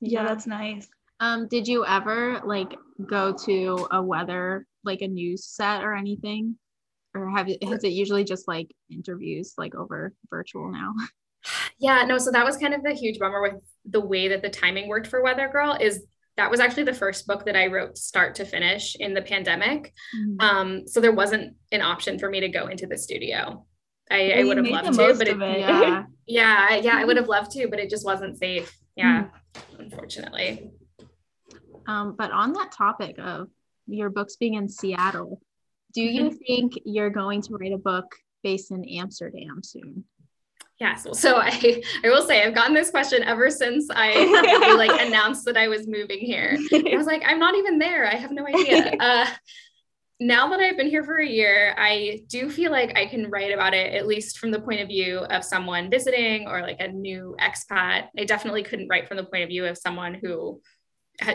[0.00, 0.88] yeah that's nice
[1.20, 2.74] Um, did you ever like
[3.08, 6.56] go to a weather like a news set or anything?
[7.14, 10.94] Or have it has it usually just like interviews like over virtual now?
[11.78, 14.48] Yeah, no, so that was kind of the huge bummer with the way that the
[14.50, 16.04] timing worked for Weather Girl is
[16.36, 19.92] that was actually the first book that I wrote start to finish in the pandemic.
[20.16, 20.40] Mm-hmm.
[20.40, 23.66] Um, so there wasn't an option for me to go into the studio.
[24.10, 25.58] I, well, I would have loved to, but it, it.
[25.60, 28.76] yeah, yeah, yeah, I would have loved to, but it just wasn't safe.
[28.96, 29.80] Yeah, mm-hmm.
[29.80, 30.70] unfortunately.
[31.86, 33.48] Um, but on that topic of
[33.86, 35.40] your books being in Seattle,
[35.94, 36.36] do you mm-hmm.
[36.46, 38.06] think you're going to write a book
[38.42, 40.04] based in Amsterdam soon?
[40.80, 41.06] Yes.
[41.12, 45.56] So I, I will say I've gotten this question ever since I like announced that
[45.56, 46.58] I was moving here.
[46.72, 48.06] I was like, I'm not even there.
[48.06, 48.96] I have no idea.
[49.00, 49.26] Uh,
[50.20, 53.52] now that I've been here for a year, I do feel like I can write
[53.52, 56.88] about it, at least from the point of view of someone visiting or like a
[56.88, 58.08] new expat.
[58.16, 60.60] I definitely couldn't write from the point of view of someone who,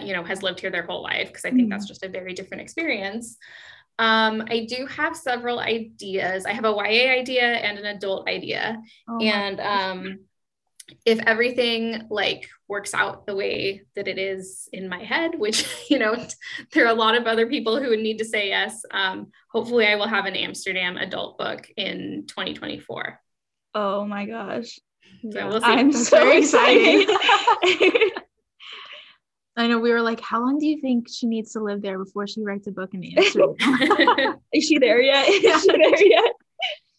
[0.02, 2.10] you know, has lived here their whole life, because I think mm that's just a
[2.10, 3.38] very different experience.
[4.00, 6.46] Um, I do have several ideas.
[6.46, 8.82] I have a YA idea and an adult idea.
[9.08, 10.20] Oh and um,
[11.06, 16.00] if everything like works out the way that it is in my head, which, you
[16.00, 16.16] know,
[16.74, 19.88] there are a lot of other people who would need to say yes, um, hopefully
[19.88, 23.20] I will have an Amsterdam adult book in 2024.
[23.74, 24.80] Oh my gosh.
[25.32, 27.10] So we'll I'm so excited.
[29.58, 31.98] I know we were like, how long do you think she needs to live there
[31.98, 33.56] before she writes a book in Amsterdam?
[34.54, 35.28] Is she there yet?
[35.30, 36.34] Is she there yet?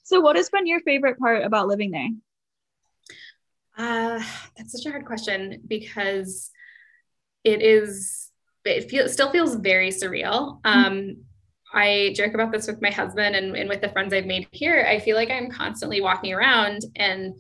[0.03, 2.09] So, what has been your favorite part about living there?
[3.77, 4.25] Uh,
[4.57, 6.51] that's such a hard question because
[7.44, 8.31] it is.
[8.64, 10.61] It feels still feels very surreal.
[10.62, 10.68] Mm-hmm.
[10.68, 11.16] Um,
[11.73, 14.85] I joke about this with my husband and, and with the friends I've made here.
[14.88, 17.35] I feel like I'm constantly walking around and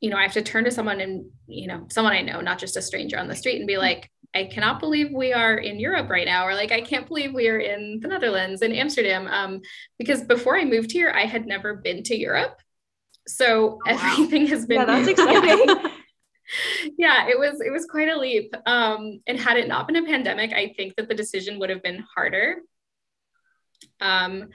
[0.00, 2.58] you know, I have to turn to someone and, you know, someone I know, not
[2.58, 5.80] just a stranger on the street and be like, I cannot believe we are in
[5.80, 9.26] Europe right now, or like, I can't believe we are in the Netherlands, in Amsterdam.
[9.26, 9.60] Um,
[9.98, 12.60] because before I moved here, I had never been to Europe.
[13.26, 14.80] So oh, everything has been.
[14.80, 15.90] Yeah, that's exciting.
[16.96, 18.54] yeah, it was it was quite a leap.
[18.66, 21.82] Um, and had it not been a pandemic, I think that the decision would have
[21.82, 22.56] been harder.
[24.00, 24.50] Um,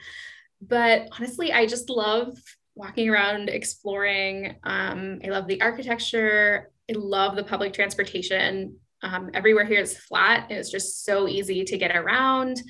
[0.62, 2.36] but honestly, I just love
[2.74, 4.56] walking around, exploring.
[4.64, 6.70] Um, I love the architecture.
[6.90, 10.50] I love the public transportation um, everywhere here is flat.
[10.50, 12.60] It's just so easy to get around.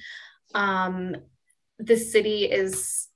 [0.54, 1.16] Um,
[1.78, 3.08] the city is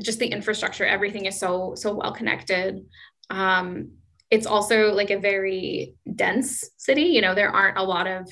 [0.00, 2.86] just the infrastructure, everything is so, so well connected.
[3.30, 3.92] Um,
[4.30, 7.02] it's also like a very dense city.
[7.02, 8.28] You know, there aren't a lot of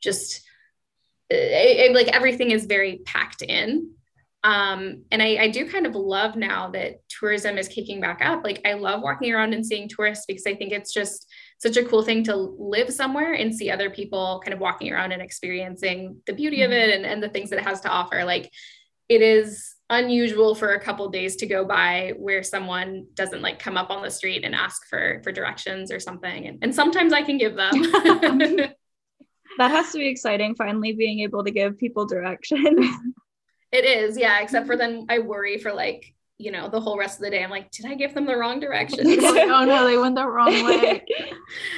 [0.00, 0.42] just
[1.30, 3.92] it, it, like everything is very packed in.
[4.44, 8.42] Um, and I, I do kind of love now that tourism is kicking back up.
[8.44, 11.28] Like I love walking around and seeing tourists because I think it's just
[11.62, 15.12] such a cool thing to live somewhere and see other people kind of walking around
[15.12, 16.72] and experiencing the beauty mm-hmm.
[16.72, 18.24] of it and, and the things that it has to offer.
[18.24, 18.50] Like
[19.08, 23.76] it is unusual for a couple days to go by where someone doesn't like come
[23.76, 27.20] up on the street and ask for for directions or something and, and sometimes i
[27.20, 28.72] can give them that
[29.70, 32.88] has to be exciting finally being able to give people directions
[33.70, 37.18] it is yeah except for then i worry for like you know, the whole rest
[37.18, 39.00] of the day, I'm like, did I give them the wrong directions?
[39.06, 41.04] oh no, they went the wrong way.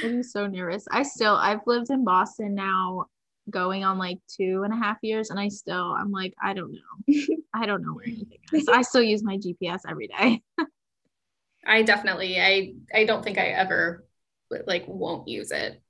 [0.03, 0.87] I'm so nervous.
[0.91, 3.07] I still, I've lived in Boston now
[3.51, 6.73] going on like two and a half years, and I still, I'm like, I don't
[6.73, 7.15] know.
[7.55, 8.69] I don't know where anything is.
[8.69, 10.43] I still use my GPS every day.
[11.67, 14.07] I definitely, I, I don't think I ever
[14.67, 15.81] like won't use it.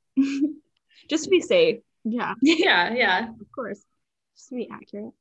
[1.08, 1.78] Just to be safe.
[2.04, 2.34] Yeah.
[2.42, 2.92] Yeah.
[2.94, 3.28] Yeah.
[3.28, 3.82] Of course.
[4.37, 5.12] Just to be accurate.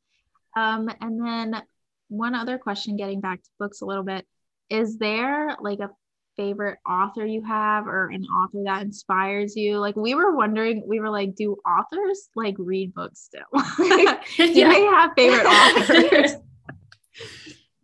[0.55, 1.63] Um, and then
[2.07, 4.25] one other question getting back to books a little bit.
[4.69, 5.89] Is there like a
[6.35, 9.79] favorite author you have or an author that inspires you?
[9.79, 13.41] Like we were wondering we were like do authors like read books still?
[14.37, 14.69] Do yeah.
[14.69, 16.31] they have favorite authors?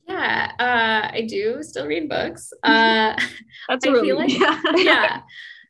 [0.07, 2.51] Yeah uh, i do still read books.
[2.63, 3.13] Uh,
[3.67, 4.61] that's I really, like yeah.
[4.75, 5.21] yeah.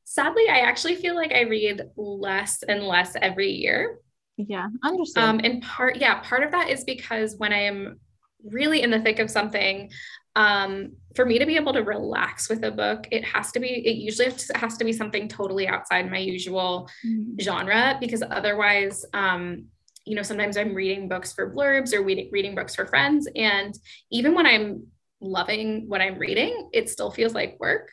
[0.05, 3.99] Sadly i actually feel like i read less and less every year.
[4.37, 7.99] Yeah understand um and part yeah part of that is because when i am
[8.43, 9.89] really in the thick of something
[10.35, 13.67] um, for me to be able to relax with a book it has to be
[13.67, 17.39] it usually has to be something totally outside my usual mm-hmm.
[17.41, 19.65] genre because otherwise um,
[20.05, 23.77] you know sometimes i'm reading books for blurbs or reading, reading books for friends and
[24.11, 24.87] even when i'm
[25.19, 27.91] loving what i'm reading it still feels like work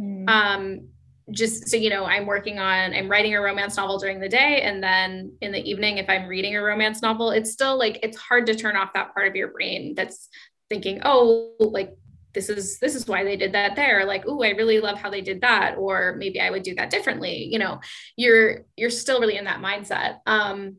[0.00, 0.28] mm-hmm.
[0.28, 0.88] um,
[1.30, 4.60] just so you know i'm working on i'm writing a romance novel during the day
[4.62, 8.16] and then in the evening if i'm reading a romance novel it's still like it's
[8.18, 10.28] hard to turn off that part of your brain that's
[10.68, 11.96] thinking oh like
[12.34, 14.04] this is this is why they did that there.
[14.04, 16.90] Like oh i really love how they did that or maybe i would do that
[16.90, 17.48] differently.
[17.50, 17.80] You know
[18.16, 20.18] you're you're still really in that mindset.
[20.26, 20.76] Um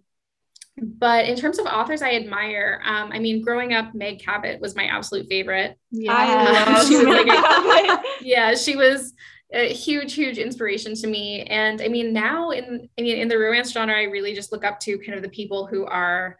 [0.77, 4.75] but in terms of authors I admire, um, I mean, growing up, Meg Cabot was
[4.75, 5.79] my absolute favorite.
[5.89, 9.13] Yeah, she was like a, yeah, she was
[9.55, 11.43] a huge, huge inspiration to me.
[11.43, 14.65] And I mean, now in I mean, in the romance genre, I really just look
[14.65, 16.37] up to kind of the people who are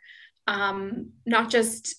[0.48, 1.96] um, not just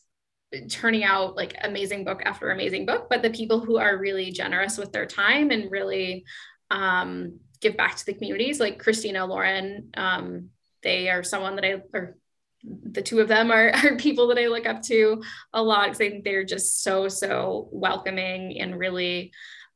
[0.69, 4.79] turning out like amazing book after amazing book, but the people who are really generous
[4.79, 6.25] with their time and really
[6.71, 9.91] um, give back to the communities, like Christina Lauren.
[9.95, 10.51] Um,
[10.83, 12.17] they are someone that I or
[12.63, 15.23] the two of them are, are people that I look up to
[15.55, 19.33] a lot because I think they're just so, so welcoming and really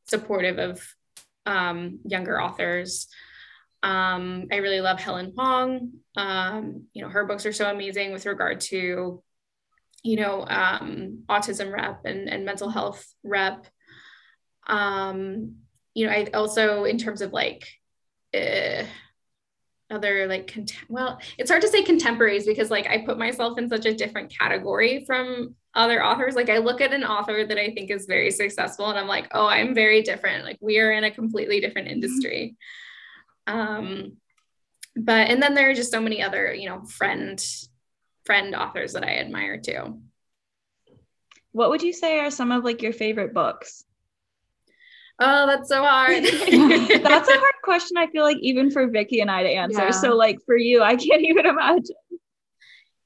[0.06, 0.86] supportive of
[1.46, 3.08] um, younger authors.
[3.82, 5.92] Um, I really love Helen Hoang.
[6.16, 9.22] Um, you know, her books are so amazing with regard to,
[10.02, 13.66] you know, um, autism rep and, and mental health rep.
[14.66, 15.56] Um,
[15.94, 17.66] you know, I also, in terms of like,
[18.34, 18.84] uh,
[19.90, 23.68] other like cont- well it's hard to say contemporaries because like i put myself in
[23.68, 27.70] such a different category from other authors like i look at an author that i
[27.70, 31.04] think is very successful and i'm like oh i'm very different like we are in
[31.04, 31.94] a completely different mm-hmm.
[31.94, 32.56] industry
[33.46, 34.16] um
[34.96, 37.44] but and then there are just so many other you know friend
[38.24, 40.00] friend authors that i admire too
[41.52, 43.84] what would you say are some of like your favorite books
[45.22, 46.24] Oh, that's so hard.
[46.24, 47.98] that's a hard question.
[47.98, 49.82] I feel like even for Vicky and I to answer.
[49.82, 49.90] Yeah.
[49.90, 51.96] So like for you, I can't even imagine.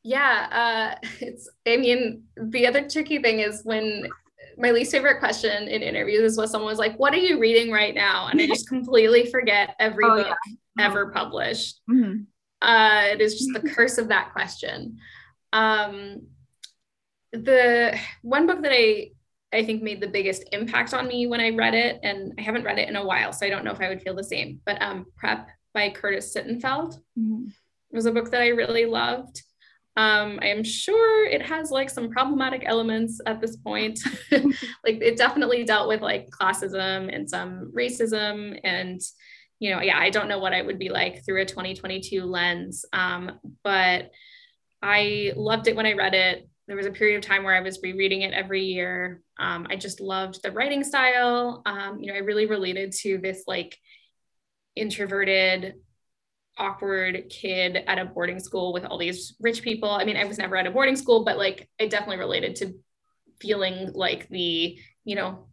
[0.04, 1.48] Yeah, uh, it's.
[1.66, 4.08] I mean, the other tricky thing is when
[4.56, 7.72] my least favorite question in interviews is when someone was like, "What are you reading
[7.72, 10.36] right now?" and I just completely forget every oh, book
[10.78, 10.86] yeah.
[10.86, 11.80] ever published.
[11.90, 12.22] Mm-hmm.
[12.62, 14.98] Uh, it is just the curse of that question.
[15.52, 16.28] Um,
[17.32, 19.10] the one book that I
[19.54, 22.00] I think made the biggest impact on me when I read it.
[22.02, 24.02] And I haven't read it in a while, so I don't know if I would
[24.02, 24.60] feel the same.
[24.66, 27.46] But um, Prep by Curtis Sittenfeld mm-hmm.
[27.92, 29.42] was a book that I really loved.
[29.96, 34.00] Um, I am sure it has like some problematic elements at this point.
[34.30, 39.00] like it definitely dealt with like classism and some racism and
[39.60, 42.84] you know, yeah, I don't know what I would be like through a 2022 lens.
[42.92, 44.10] Um, but
[44.82, 47.60] I loved it when I read it there was a period of time where I
[47.60, 49.20] was rereading it every year.
[49.38, 51.62] Um, I just loved the writing style.
[51.66, 53.76] Um, you know, I really related to this like
[54.74, 55.74] introverted,
[56.56, 59.90] awkward kid at a boarding school with all these rich people.
[59.90, 62.74] I mean, I was never at a boarding school, but like I definitely related to
[63.40, 65.46] feeling like the, you know,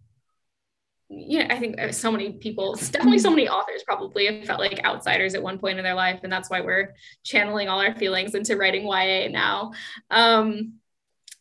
[1.10, 4.86] yeah, I think uh, so many people, definitely so many authors probably have felt like
[4.86, 6.22] outsiders at one point in their life.
[6.24, 9.74] And that's why we're channeling all our feelings into writing YA now.
[10.10, 10.76] Um,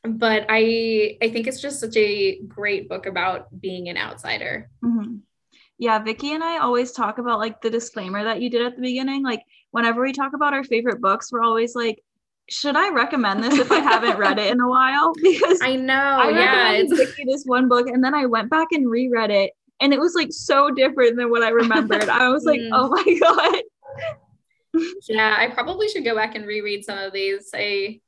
[0.03, 4.71] but I I think it's just such a great book about being an outsider.
[4.83, 5.17] Mm-hmm.
[5.81, 8.83] Yeah, Vicky and I always talk about like the disclaimer that you did at the
[8.83, 9.25] beginning.
[9.25, 12.05] Like whenever we talk about our favorite books, we're always like,
[12.51, 15.15] should I recommend this if I haven't read it in a while?
[15.23, 18.91] Because I know, I yeah, Vicky this one book, and then I went back and
[18.91, 22.11] reread it, and it was like so different than what I remembered.
[22.11, 22.69] I was like, mm.
[22.75, 23.19] oh my
[24.75, 24.83] god.
[25.09, 27.53] yeah, I probably should go back and reread some of these.
[27.55, 28.03] I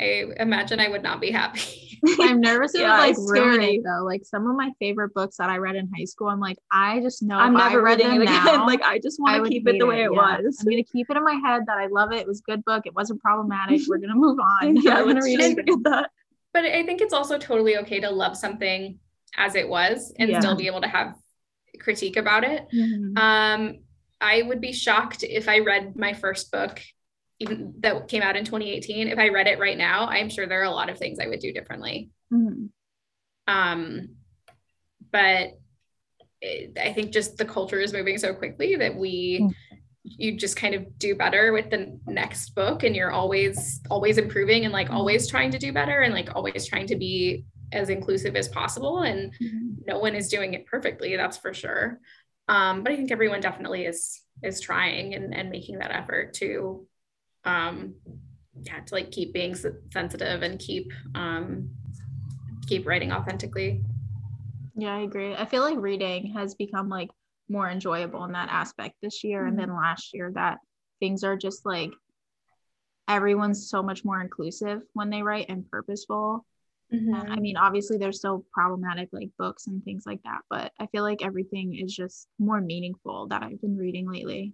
[0.00, 1.87] I imagine I would not be happy.
[2.20, 4.04] I'm nervous it yeah, like ruin it though.
[4.04, 7.00] Like some of my favorite books that I read in high school, I'm like, I
[7.00, 8.44] just know I'm never reading it again.
[8.44, 10.38] Now, like I just want to keep it the way it, it yeah.
[10.40, 10.58] was.
[10.60, 12.18] I'm gonna keep it in my head that I love it.
[12.18, 12.86] It was a good book.
[12.86, 13.82] It wasn't problematic.
[13.86, 14.76] We're gonna move on.
[14.76, 15.56] yeah, I'm gonna read it.
[15.84, 16.10] That.
[16.52, 18.98] But I think it's also totally okay to love something
[19.36, 20.40] as it was and yeah.
[20.40, 21.14] still be able to have
[21.80, 22.66] critique about it.
[22.74, 23.18] Mm-hmm.
[23.18, 23.78] Um,
[24.20, 26.80] I would be shocked if I read my first book
[27.40, 30.60] even that came out in 2018 if i read it right now i'm sure there
[30.60, 32.66] are a lot of things i would do differently mm-hmm.
[33.46, 34.08] um
[35.12, 35.58] but
[36.40, 39.76] it, i think just the culture is moving so quickly that we mm-hmm.
[40.02, 44.64] you just kind of do better with the next book and you're always always improving
[44.64, 48.34] and like always trying to do better and like always trying to be as inclusive
[48.34, 49.68] as possible and mm-hmm.
[49.86, 52.00] no one is doing it perfectly that's for sure
[52.48, 56.86] um, but i think everyone definitely is is trying and, and making that effort to
[57.48, 57.94] um
[58.62, 59.54] yeah to like keep being
[59.92, 61.70] sensitive and keep um
[62.66, 63.82] keep writing authentically
[64.76, 67.08] yeah i agree i feel like reading has become like
[67.48, 69.48] more enjoyable in that aspect this year mm-hmm.
[69.48, 70.58] and then last year that
[71.00, 71.90] things are just like
[73.08, 76.44] everyone's so much more inclusive when they write and purposeful
[76.92, 77.14] mm-hmm.
[77.14, 80.86] and, i mean obviously there's still problematic like books and things like that but i
[80.86, 84.52] feel like everything is just more meaningful that i've been reading lately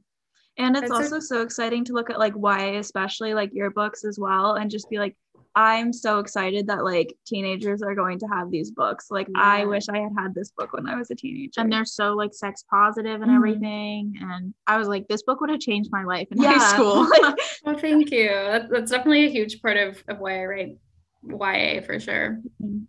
[0.57, 4.19] and it's also so exciting to look at like why, especially like your books as
[4.19, 5.17] well, and just be like,
[5.57, 9.07] I'm so excited that like teenagers are going to have these books.
[9.11, 9.41] Like yeah.
[9.41, 11.61] I wish I had had this book when I was a teenager.
[11.61, 13.37] And they're so like sex positive and mm-hmm.
[13.37, 14.15] everything.
[14.21, 16.59] And I was like, this book would have changed my life in yeah.
[16.59, 17.09] high school.
[17.65, 18.29] well, thank you.
[18.29, 20.77] That's, that's definitely a huge part of, of why I write
[21.23, 22.41] YA for sure.
[22.61, 22.85] Mm-hmm.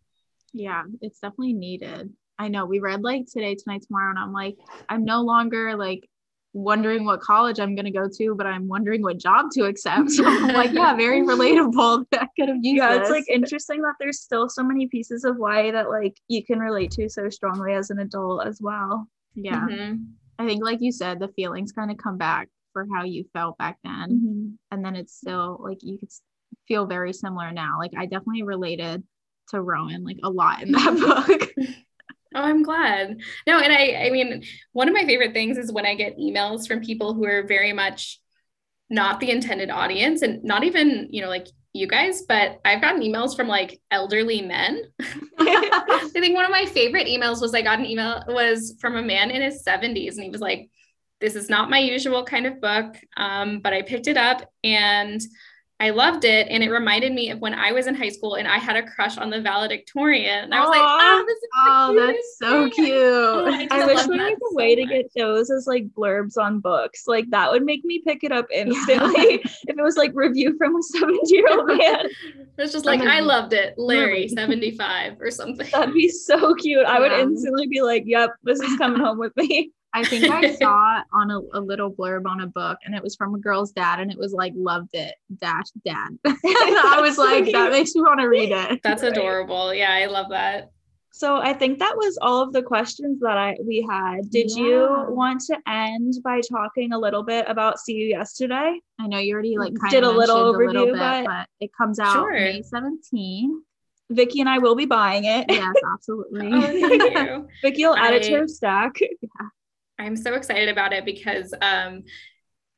[0.53, 2.13] Yeah, it's definitely needed.
[2.39, 4.57] I know we read like today, tonight, tomorrow, and I'm like,
[4.89, 6.09] I'm no longer like
[6.55, 10.09] wondering what college I'm going to go to, but I'm wondering what job to accept.
[10.15, 12.05] So I'm like, yeah, very relatable.
[12.13, 13.01] I could have used Yeah, this.
[13.01, 16.59] it's like interesting that there's still so many pieces of why that like you can
[16.59, 19.07] relate to so strongly as an adult as well.
[19.35, 19.67] Yeah.
[19.69, 19.95] Mm-hmm.
[20.39, 23.57] I think like you said, the feelings kind of come back for how you felt
[23.57, 24.09] back then.
[24.09, 24.47] Mm-hmm.
[24.71, 26.09] And then it's still like you could
[26.67, 27.77] feel very similar now.
[27.79, 29.03] Like I definitely related
[29.49, 31.27] to Rowan like a lot in that
[31.57, 31.67] book.
[32.35, 33.21] Oh, I'm glad.
[33.47, 36.67] No, and I I mean, one of my favorite things is when I get emails
[36.67, 38.19] from people who are very much
[38.89, 43.01] not the intended audience and not even, you know, like you guys, but I've gotten
[43.01, 44.81] emails from like elderly men.
[45.39, 49.01] I think one of my favorite emails was I got an email was from a
[49.01, 50.69] man in his 70s and he was like,
[51.19, 55.21] this is not my usual kind of book, um, but I picked it up and
[55.85, 56.47] I loved it.
[56.49, 58.81] And it reminded me of when I was in high school and I had a
[58.81, 60.45] crush on the valedictorian.
[60.45, 60.71] And I was Aww.
[60.71, 62.95] like, oh, this is oh, that's so cute.
[62.95, 66.39] Oh, I, I wish we had a way so to get those as like blurbs
[66.39, 67.03] on books.
[67.05, 70.75] Like that would make me pick it up instantly if it was like review from
[70.75, 72.07] a 70 year old man.
[72.57, 73.75] It's just oh like, I loved it.
[73.77, 75.67] Larry, 75 or something.
[75.71, 76.85] That'd be so cute.
[76.85, 79.71] I would instantly be like, yep, this is coming home with me.
[79.95, 83.15] I think I saw on a, a, little blurb on a book and it was
[83.15, 86.09] from a girl's dad and it was like loved it dash dad.
[86.25, 88.81] I was like that makes me want to read it.
[88.83, 89.73] That's adorable.
[89.73, 90.71] Yeah, I love that.
[91.13, 94.29] So I think that was all of the questions that I we had.
[94.29, 94.63] Did yeah.
[94.63, 98.77] you want to end by talking a little bit about See You Yesterday?
[98.99, 101.47] I know you already like mm, did a little overview, a little bit, but, but,
[101.61, 102.33] it comes out sure.
[102.33, 103.59] May 17th.
[104.11, 105.45] Vicky and I will be buying it.
[105.49, 106.49] Yes, absolutely.
[106.51, 107.47] oh, thank you.
[107.61, 108.99] Vicky will add it to her stack.
[108.99, 109.47] Yeah.
[109.97, 112.03] I'm so excited about it because um,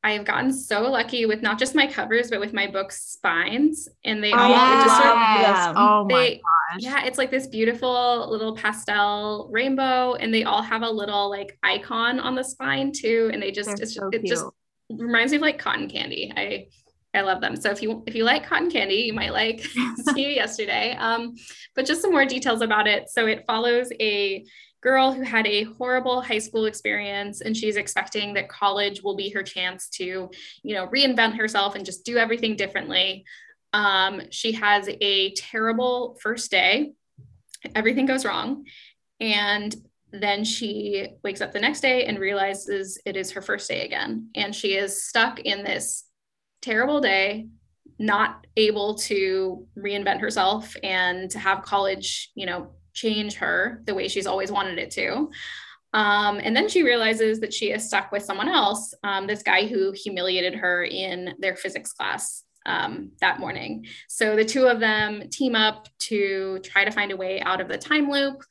[0.04, 3.88] I have gotten so lucky with not just my covers, but with my book's spines.
[4.04, 4.84] And they all yes.
[4.84, 6.80] just sort of, oh my gosh.
[6.80, 11.58] Yeah, it's like this beautiful little pastel rainbow, and they all have a little like
[11.62, 13.30] icon on the spine too.
[13.32, 14.44] And they just it's, so it just
[14.90, 16.32] reminds me of like cotton candy.
[16.36, 16.66] I
[17.14, 17.56] I love them.
[17.56, 19.60] So if you if you like cotton candy, you might like
[20.14, 20.94] see you yesterday.
[20.96, 21.34] Um,
[21.74, 23.08] but just some more details about it.
[23.08, 24.44] So it follows a
[24.80, 29.30] girl who had a horrible high school experience and she's expecting that college will be
[29.30, 30.30] her chance to
[30.62, 33.24] you know reinvent herself and just do everything differently.
[33.72, 36.92] Um, she has a terrible first day.
[37.74, 38.64] Everything goes wrong.
[39.20, 39.74] And
[40.10, 44.30] then she wakes up the next day and realizes it is her first day again.
[44.34, 46.04] And she is stuck in this
[46.62, 47.48] terrible day
[47.98, 54.08] not able to reinvent herself and to have college you know change her the way
[54.08, 55.30] she's always wanted it to.
[55.94, 59.66] Um, and then she realizes that she is stuck with someone else, um, this guy
[59.66, 63.86] who humiliated her in their physics class um, that morning.
[64.08, 67.68] So the two of them team up to try to find a way out of
[67.68, 68.42] the time loop,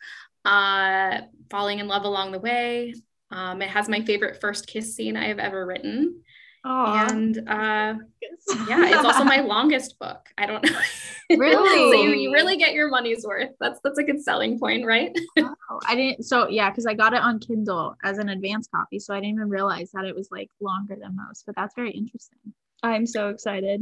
[0.46, 1.22] uh,
[1.52, 2.96] falling in love along the way.
[3.30, 6.24] Um, it has my favorite first kiss scene I have ever written.
[6.66, 7.12] Aww.
[7.12, 7.94] And uh,
[8.68, 10.30] yeah, it's also my longest book.
[10.38, 10.80] I don't know.
[11.30, 11.92] Really?
[11.92, 13.50] so you, you really get your money's worth.
[13.60, 15.14] That's that's a good selling point, right?
[15.40, 16.24] oh, I didn't.
[16.24, 19.36] So yeah, because I got it on Kindle as an advance copy, so I didn't
[19.36, 21.44] even realize that it was like longer than most.
[21.46, 22.54] But that's very interesting.
[22.82, 23.82] I'm so excited.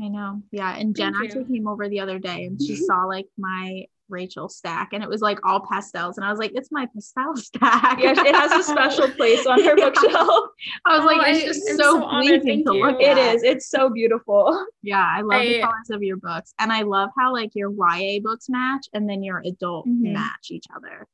[0.00, 0.42] I know.
[0.50, 1.60] Yeah, and Jen Thank actually you.
[1.60, 5.20] came over the other day and she saw like my Rachel stack and it was
[5.20, 8.62] like all pastels and I was like it's my pastel stack yeah it has a
[8.62, 9.90] special place on her yeah.
[9.90, 10.50] bookshelf
[10.84, 13.42] I was oh, like it's just I, so, so pleasing to look at it is
[13.42, 17.10] it's so beautiful yeah I love I, the colors of your books and I love
[17.18, 20.12] how like your YA books match and then your adult mm-hmm.
[20.12, 21.06] match each other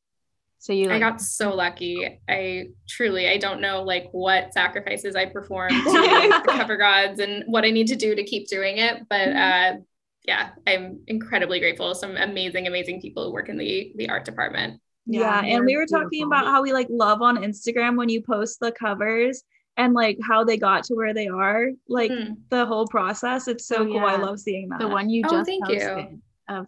[0.62, 2.20] so you like, I got so lucky.
[2.28, 7.42] I truly I don't know like what sacrifices I performed to the cover gods and
[7.48, 9.78] what I need to do to keep doing it, but mm-hmm.
[9.78, 9.82] uh
[10.24, 11.94] yeah, I'm incredibly grateful.
[11.94, 14.80] Some amazing, amazing people who work in the the art department.
[15.06, 16.04] Yeah, yeah and we were beautiful.
[16.04, 19.42] talking about how we like love on Instagram when you post the covers
[19.76, 22.36] and like how they got to where they are, like mm.
[22.50, 23.48] the whole process.
[23.48, 23.94] It's so oh, cool.
[23.94, 24.04] Yeah.
[24.04, 24.78] I love seeing that.
[24.78, 26.20] The one you oh, just thank you.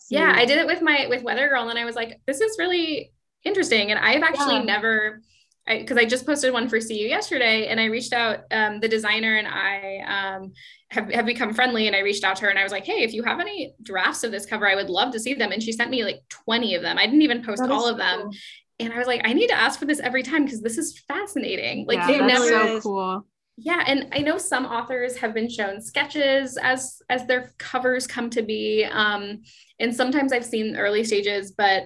[0.08, 2.56] Yeah, I did it with my with Weather Girl, and I was like, this is
[2.58, 3.12] really
[3.44, 3.90] interesting.
[3.90, 4.62] And I've actually yeah.
[4.62, 5.20] never
[5.66, 8.40] because I, I, just posted one for See You yesterday, and I reached out.
[8.50, 10.52] Um, the designer and I um,
[10.90, 13.02] have, have become friendly, and I reached out to her and I was like, "Hey,
[13.02, 15.62] if you have any drafts of this cover, I would love to see them." And
[15.62, 16.98] she sent me like twenty of them.
[16.98, 18.30] I didn't even post all of them,
[18.78, 20.98] and I was like, "I need to ask for this every time because this is
[21.08, 22.46] fascinating." Like yeah, they never.
[22.46, 23.26] So cool.
[23.56, 28.28] yeah and i know some authors have been shown sketches as as their covers come
[28.28, 29.42] to be um,
[29.78, 31.84] and sometimes i've seen early stages but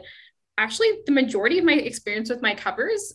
[0.57, 3.13] actually the majority of my experience with my covers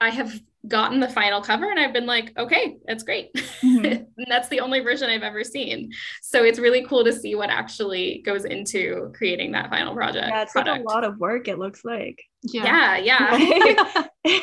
[0.00, 3.84] i have gotten the final cover and i've been like okay that's great mm-hmm.
[3.84, 5.90] and that's the only version i've ever seen
[6.22, 10.42] so it's really cool to see what actually goes into creating that final project yeah
[10.42, 10.78] it's product.
[10.78, 14.42] like a lot of work it looks like yeah yeah, yeah.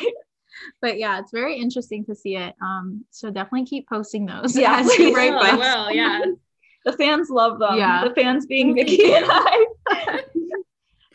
[0.80, 2.54] but yeah, it's very interesting to see it.
[2.60, 4.56] Um, so definitely keep posting those.
[4.56, 5.58] Yeah, as you write books.
[5.58, 6.20] Will, yeah.
[6.84, 7.76] the fans love them.
[7.78, 10.24] Yeah, the fans being Vicky and I.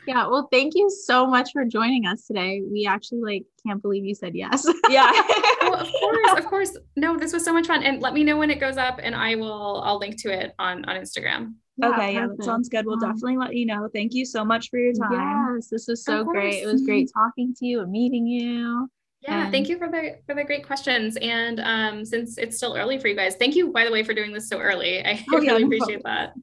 [0.09, 2.63] yeah, well, thank you so much for joining us today.
[2.67, 4.65] We actually like can't believe you said yes.
[4.89, 5.11] yeah.
[5.61, 6.77] oh, of course, of course.
[6.95, 7.83] No, this was so much fun.
[7.83, 10.55] And let me know when it goes up and I will I'll link to it
[10.57, 11.53] on on Instagram.
[11.77, 12.87] Yeah, okay, yeah, that sounds good.
[12.87, 13.87] We'll um, definitely let you know.
[13.93, 15.53] Thank you so much for your time.
[15.53, 16.55] Yes, this was so great.
[16.55, 18.89] It was great talking to you and meeting you.
[19.21, 21.17] Yeah, and thank you for the for the great questions.
[21.21, 24.15] And um, since it's still early for you guys, thank you by the way for
[24.15, 25.05] doing this so early.
[25.05, 26.33] I oh, really appreciate that.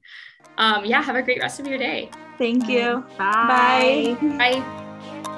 [0.57, 2.09] Um, yeah, have a great rest of your day.
[2.37, 3.03] Thank you.
[3.17, 4.17] Bye.
[4.21, 4.37] Bye.
[4.37, 5.33] Bye.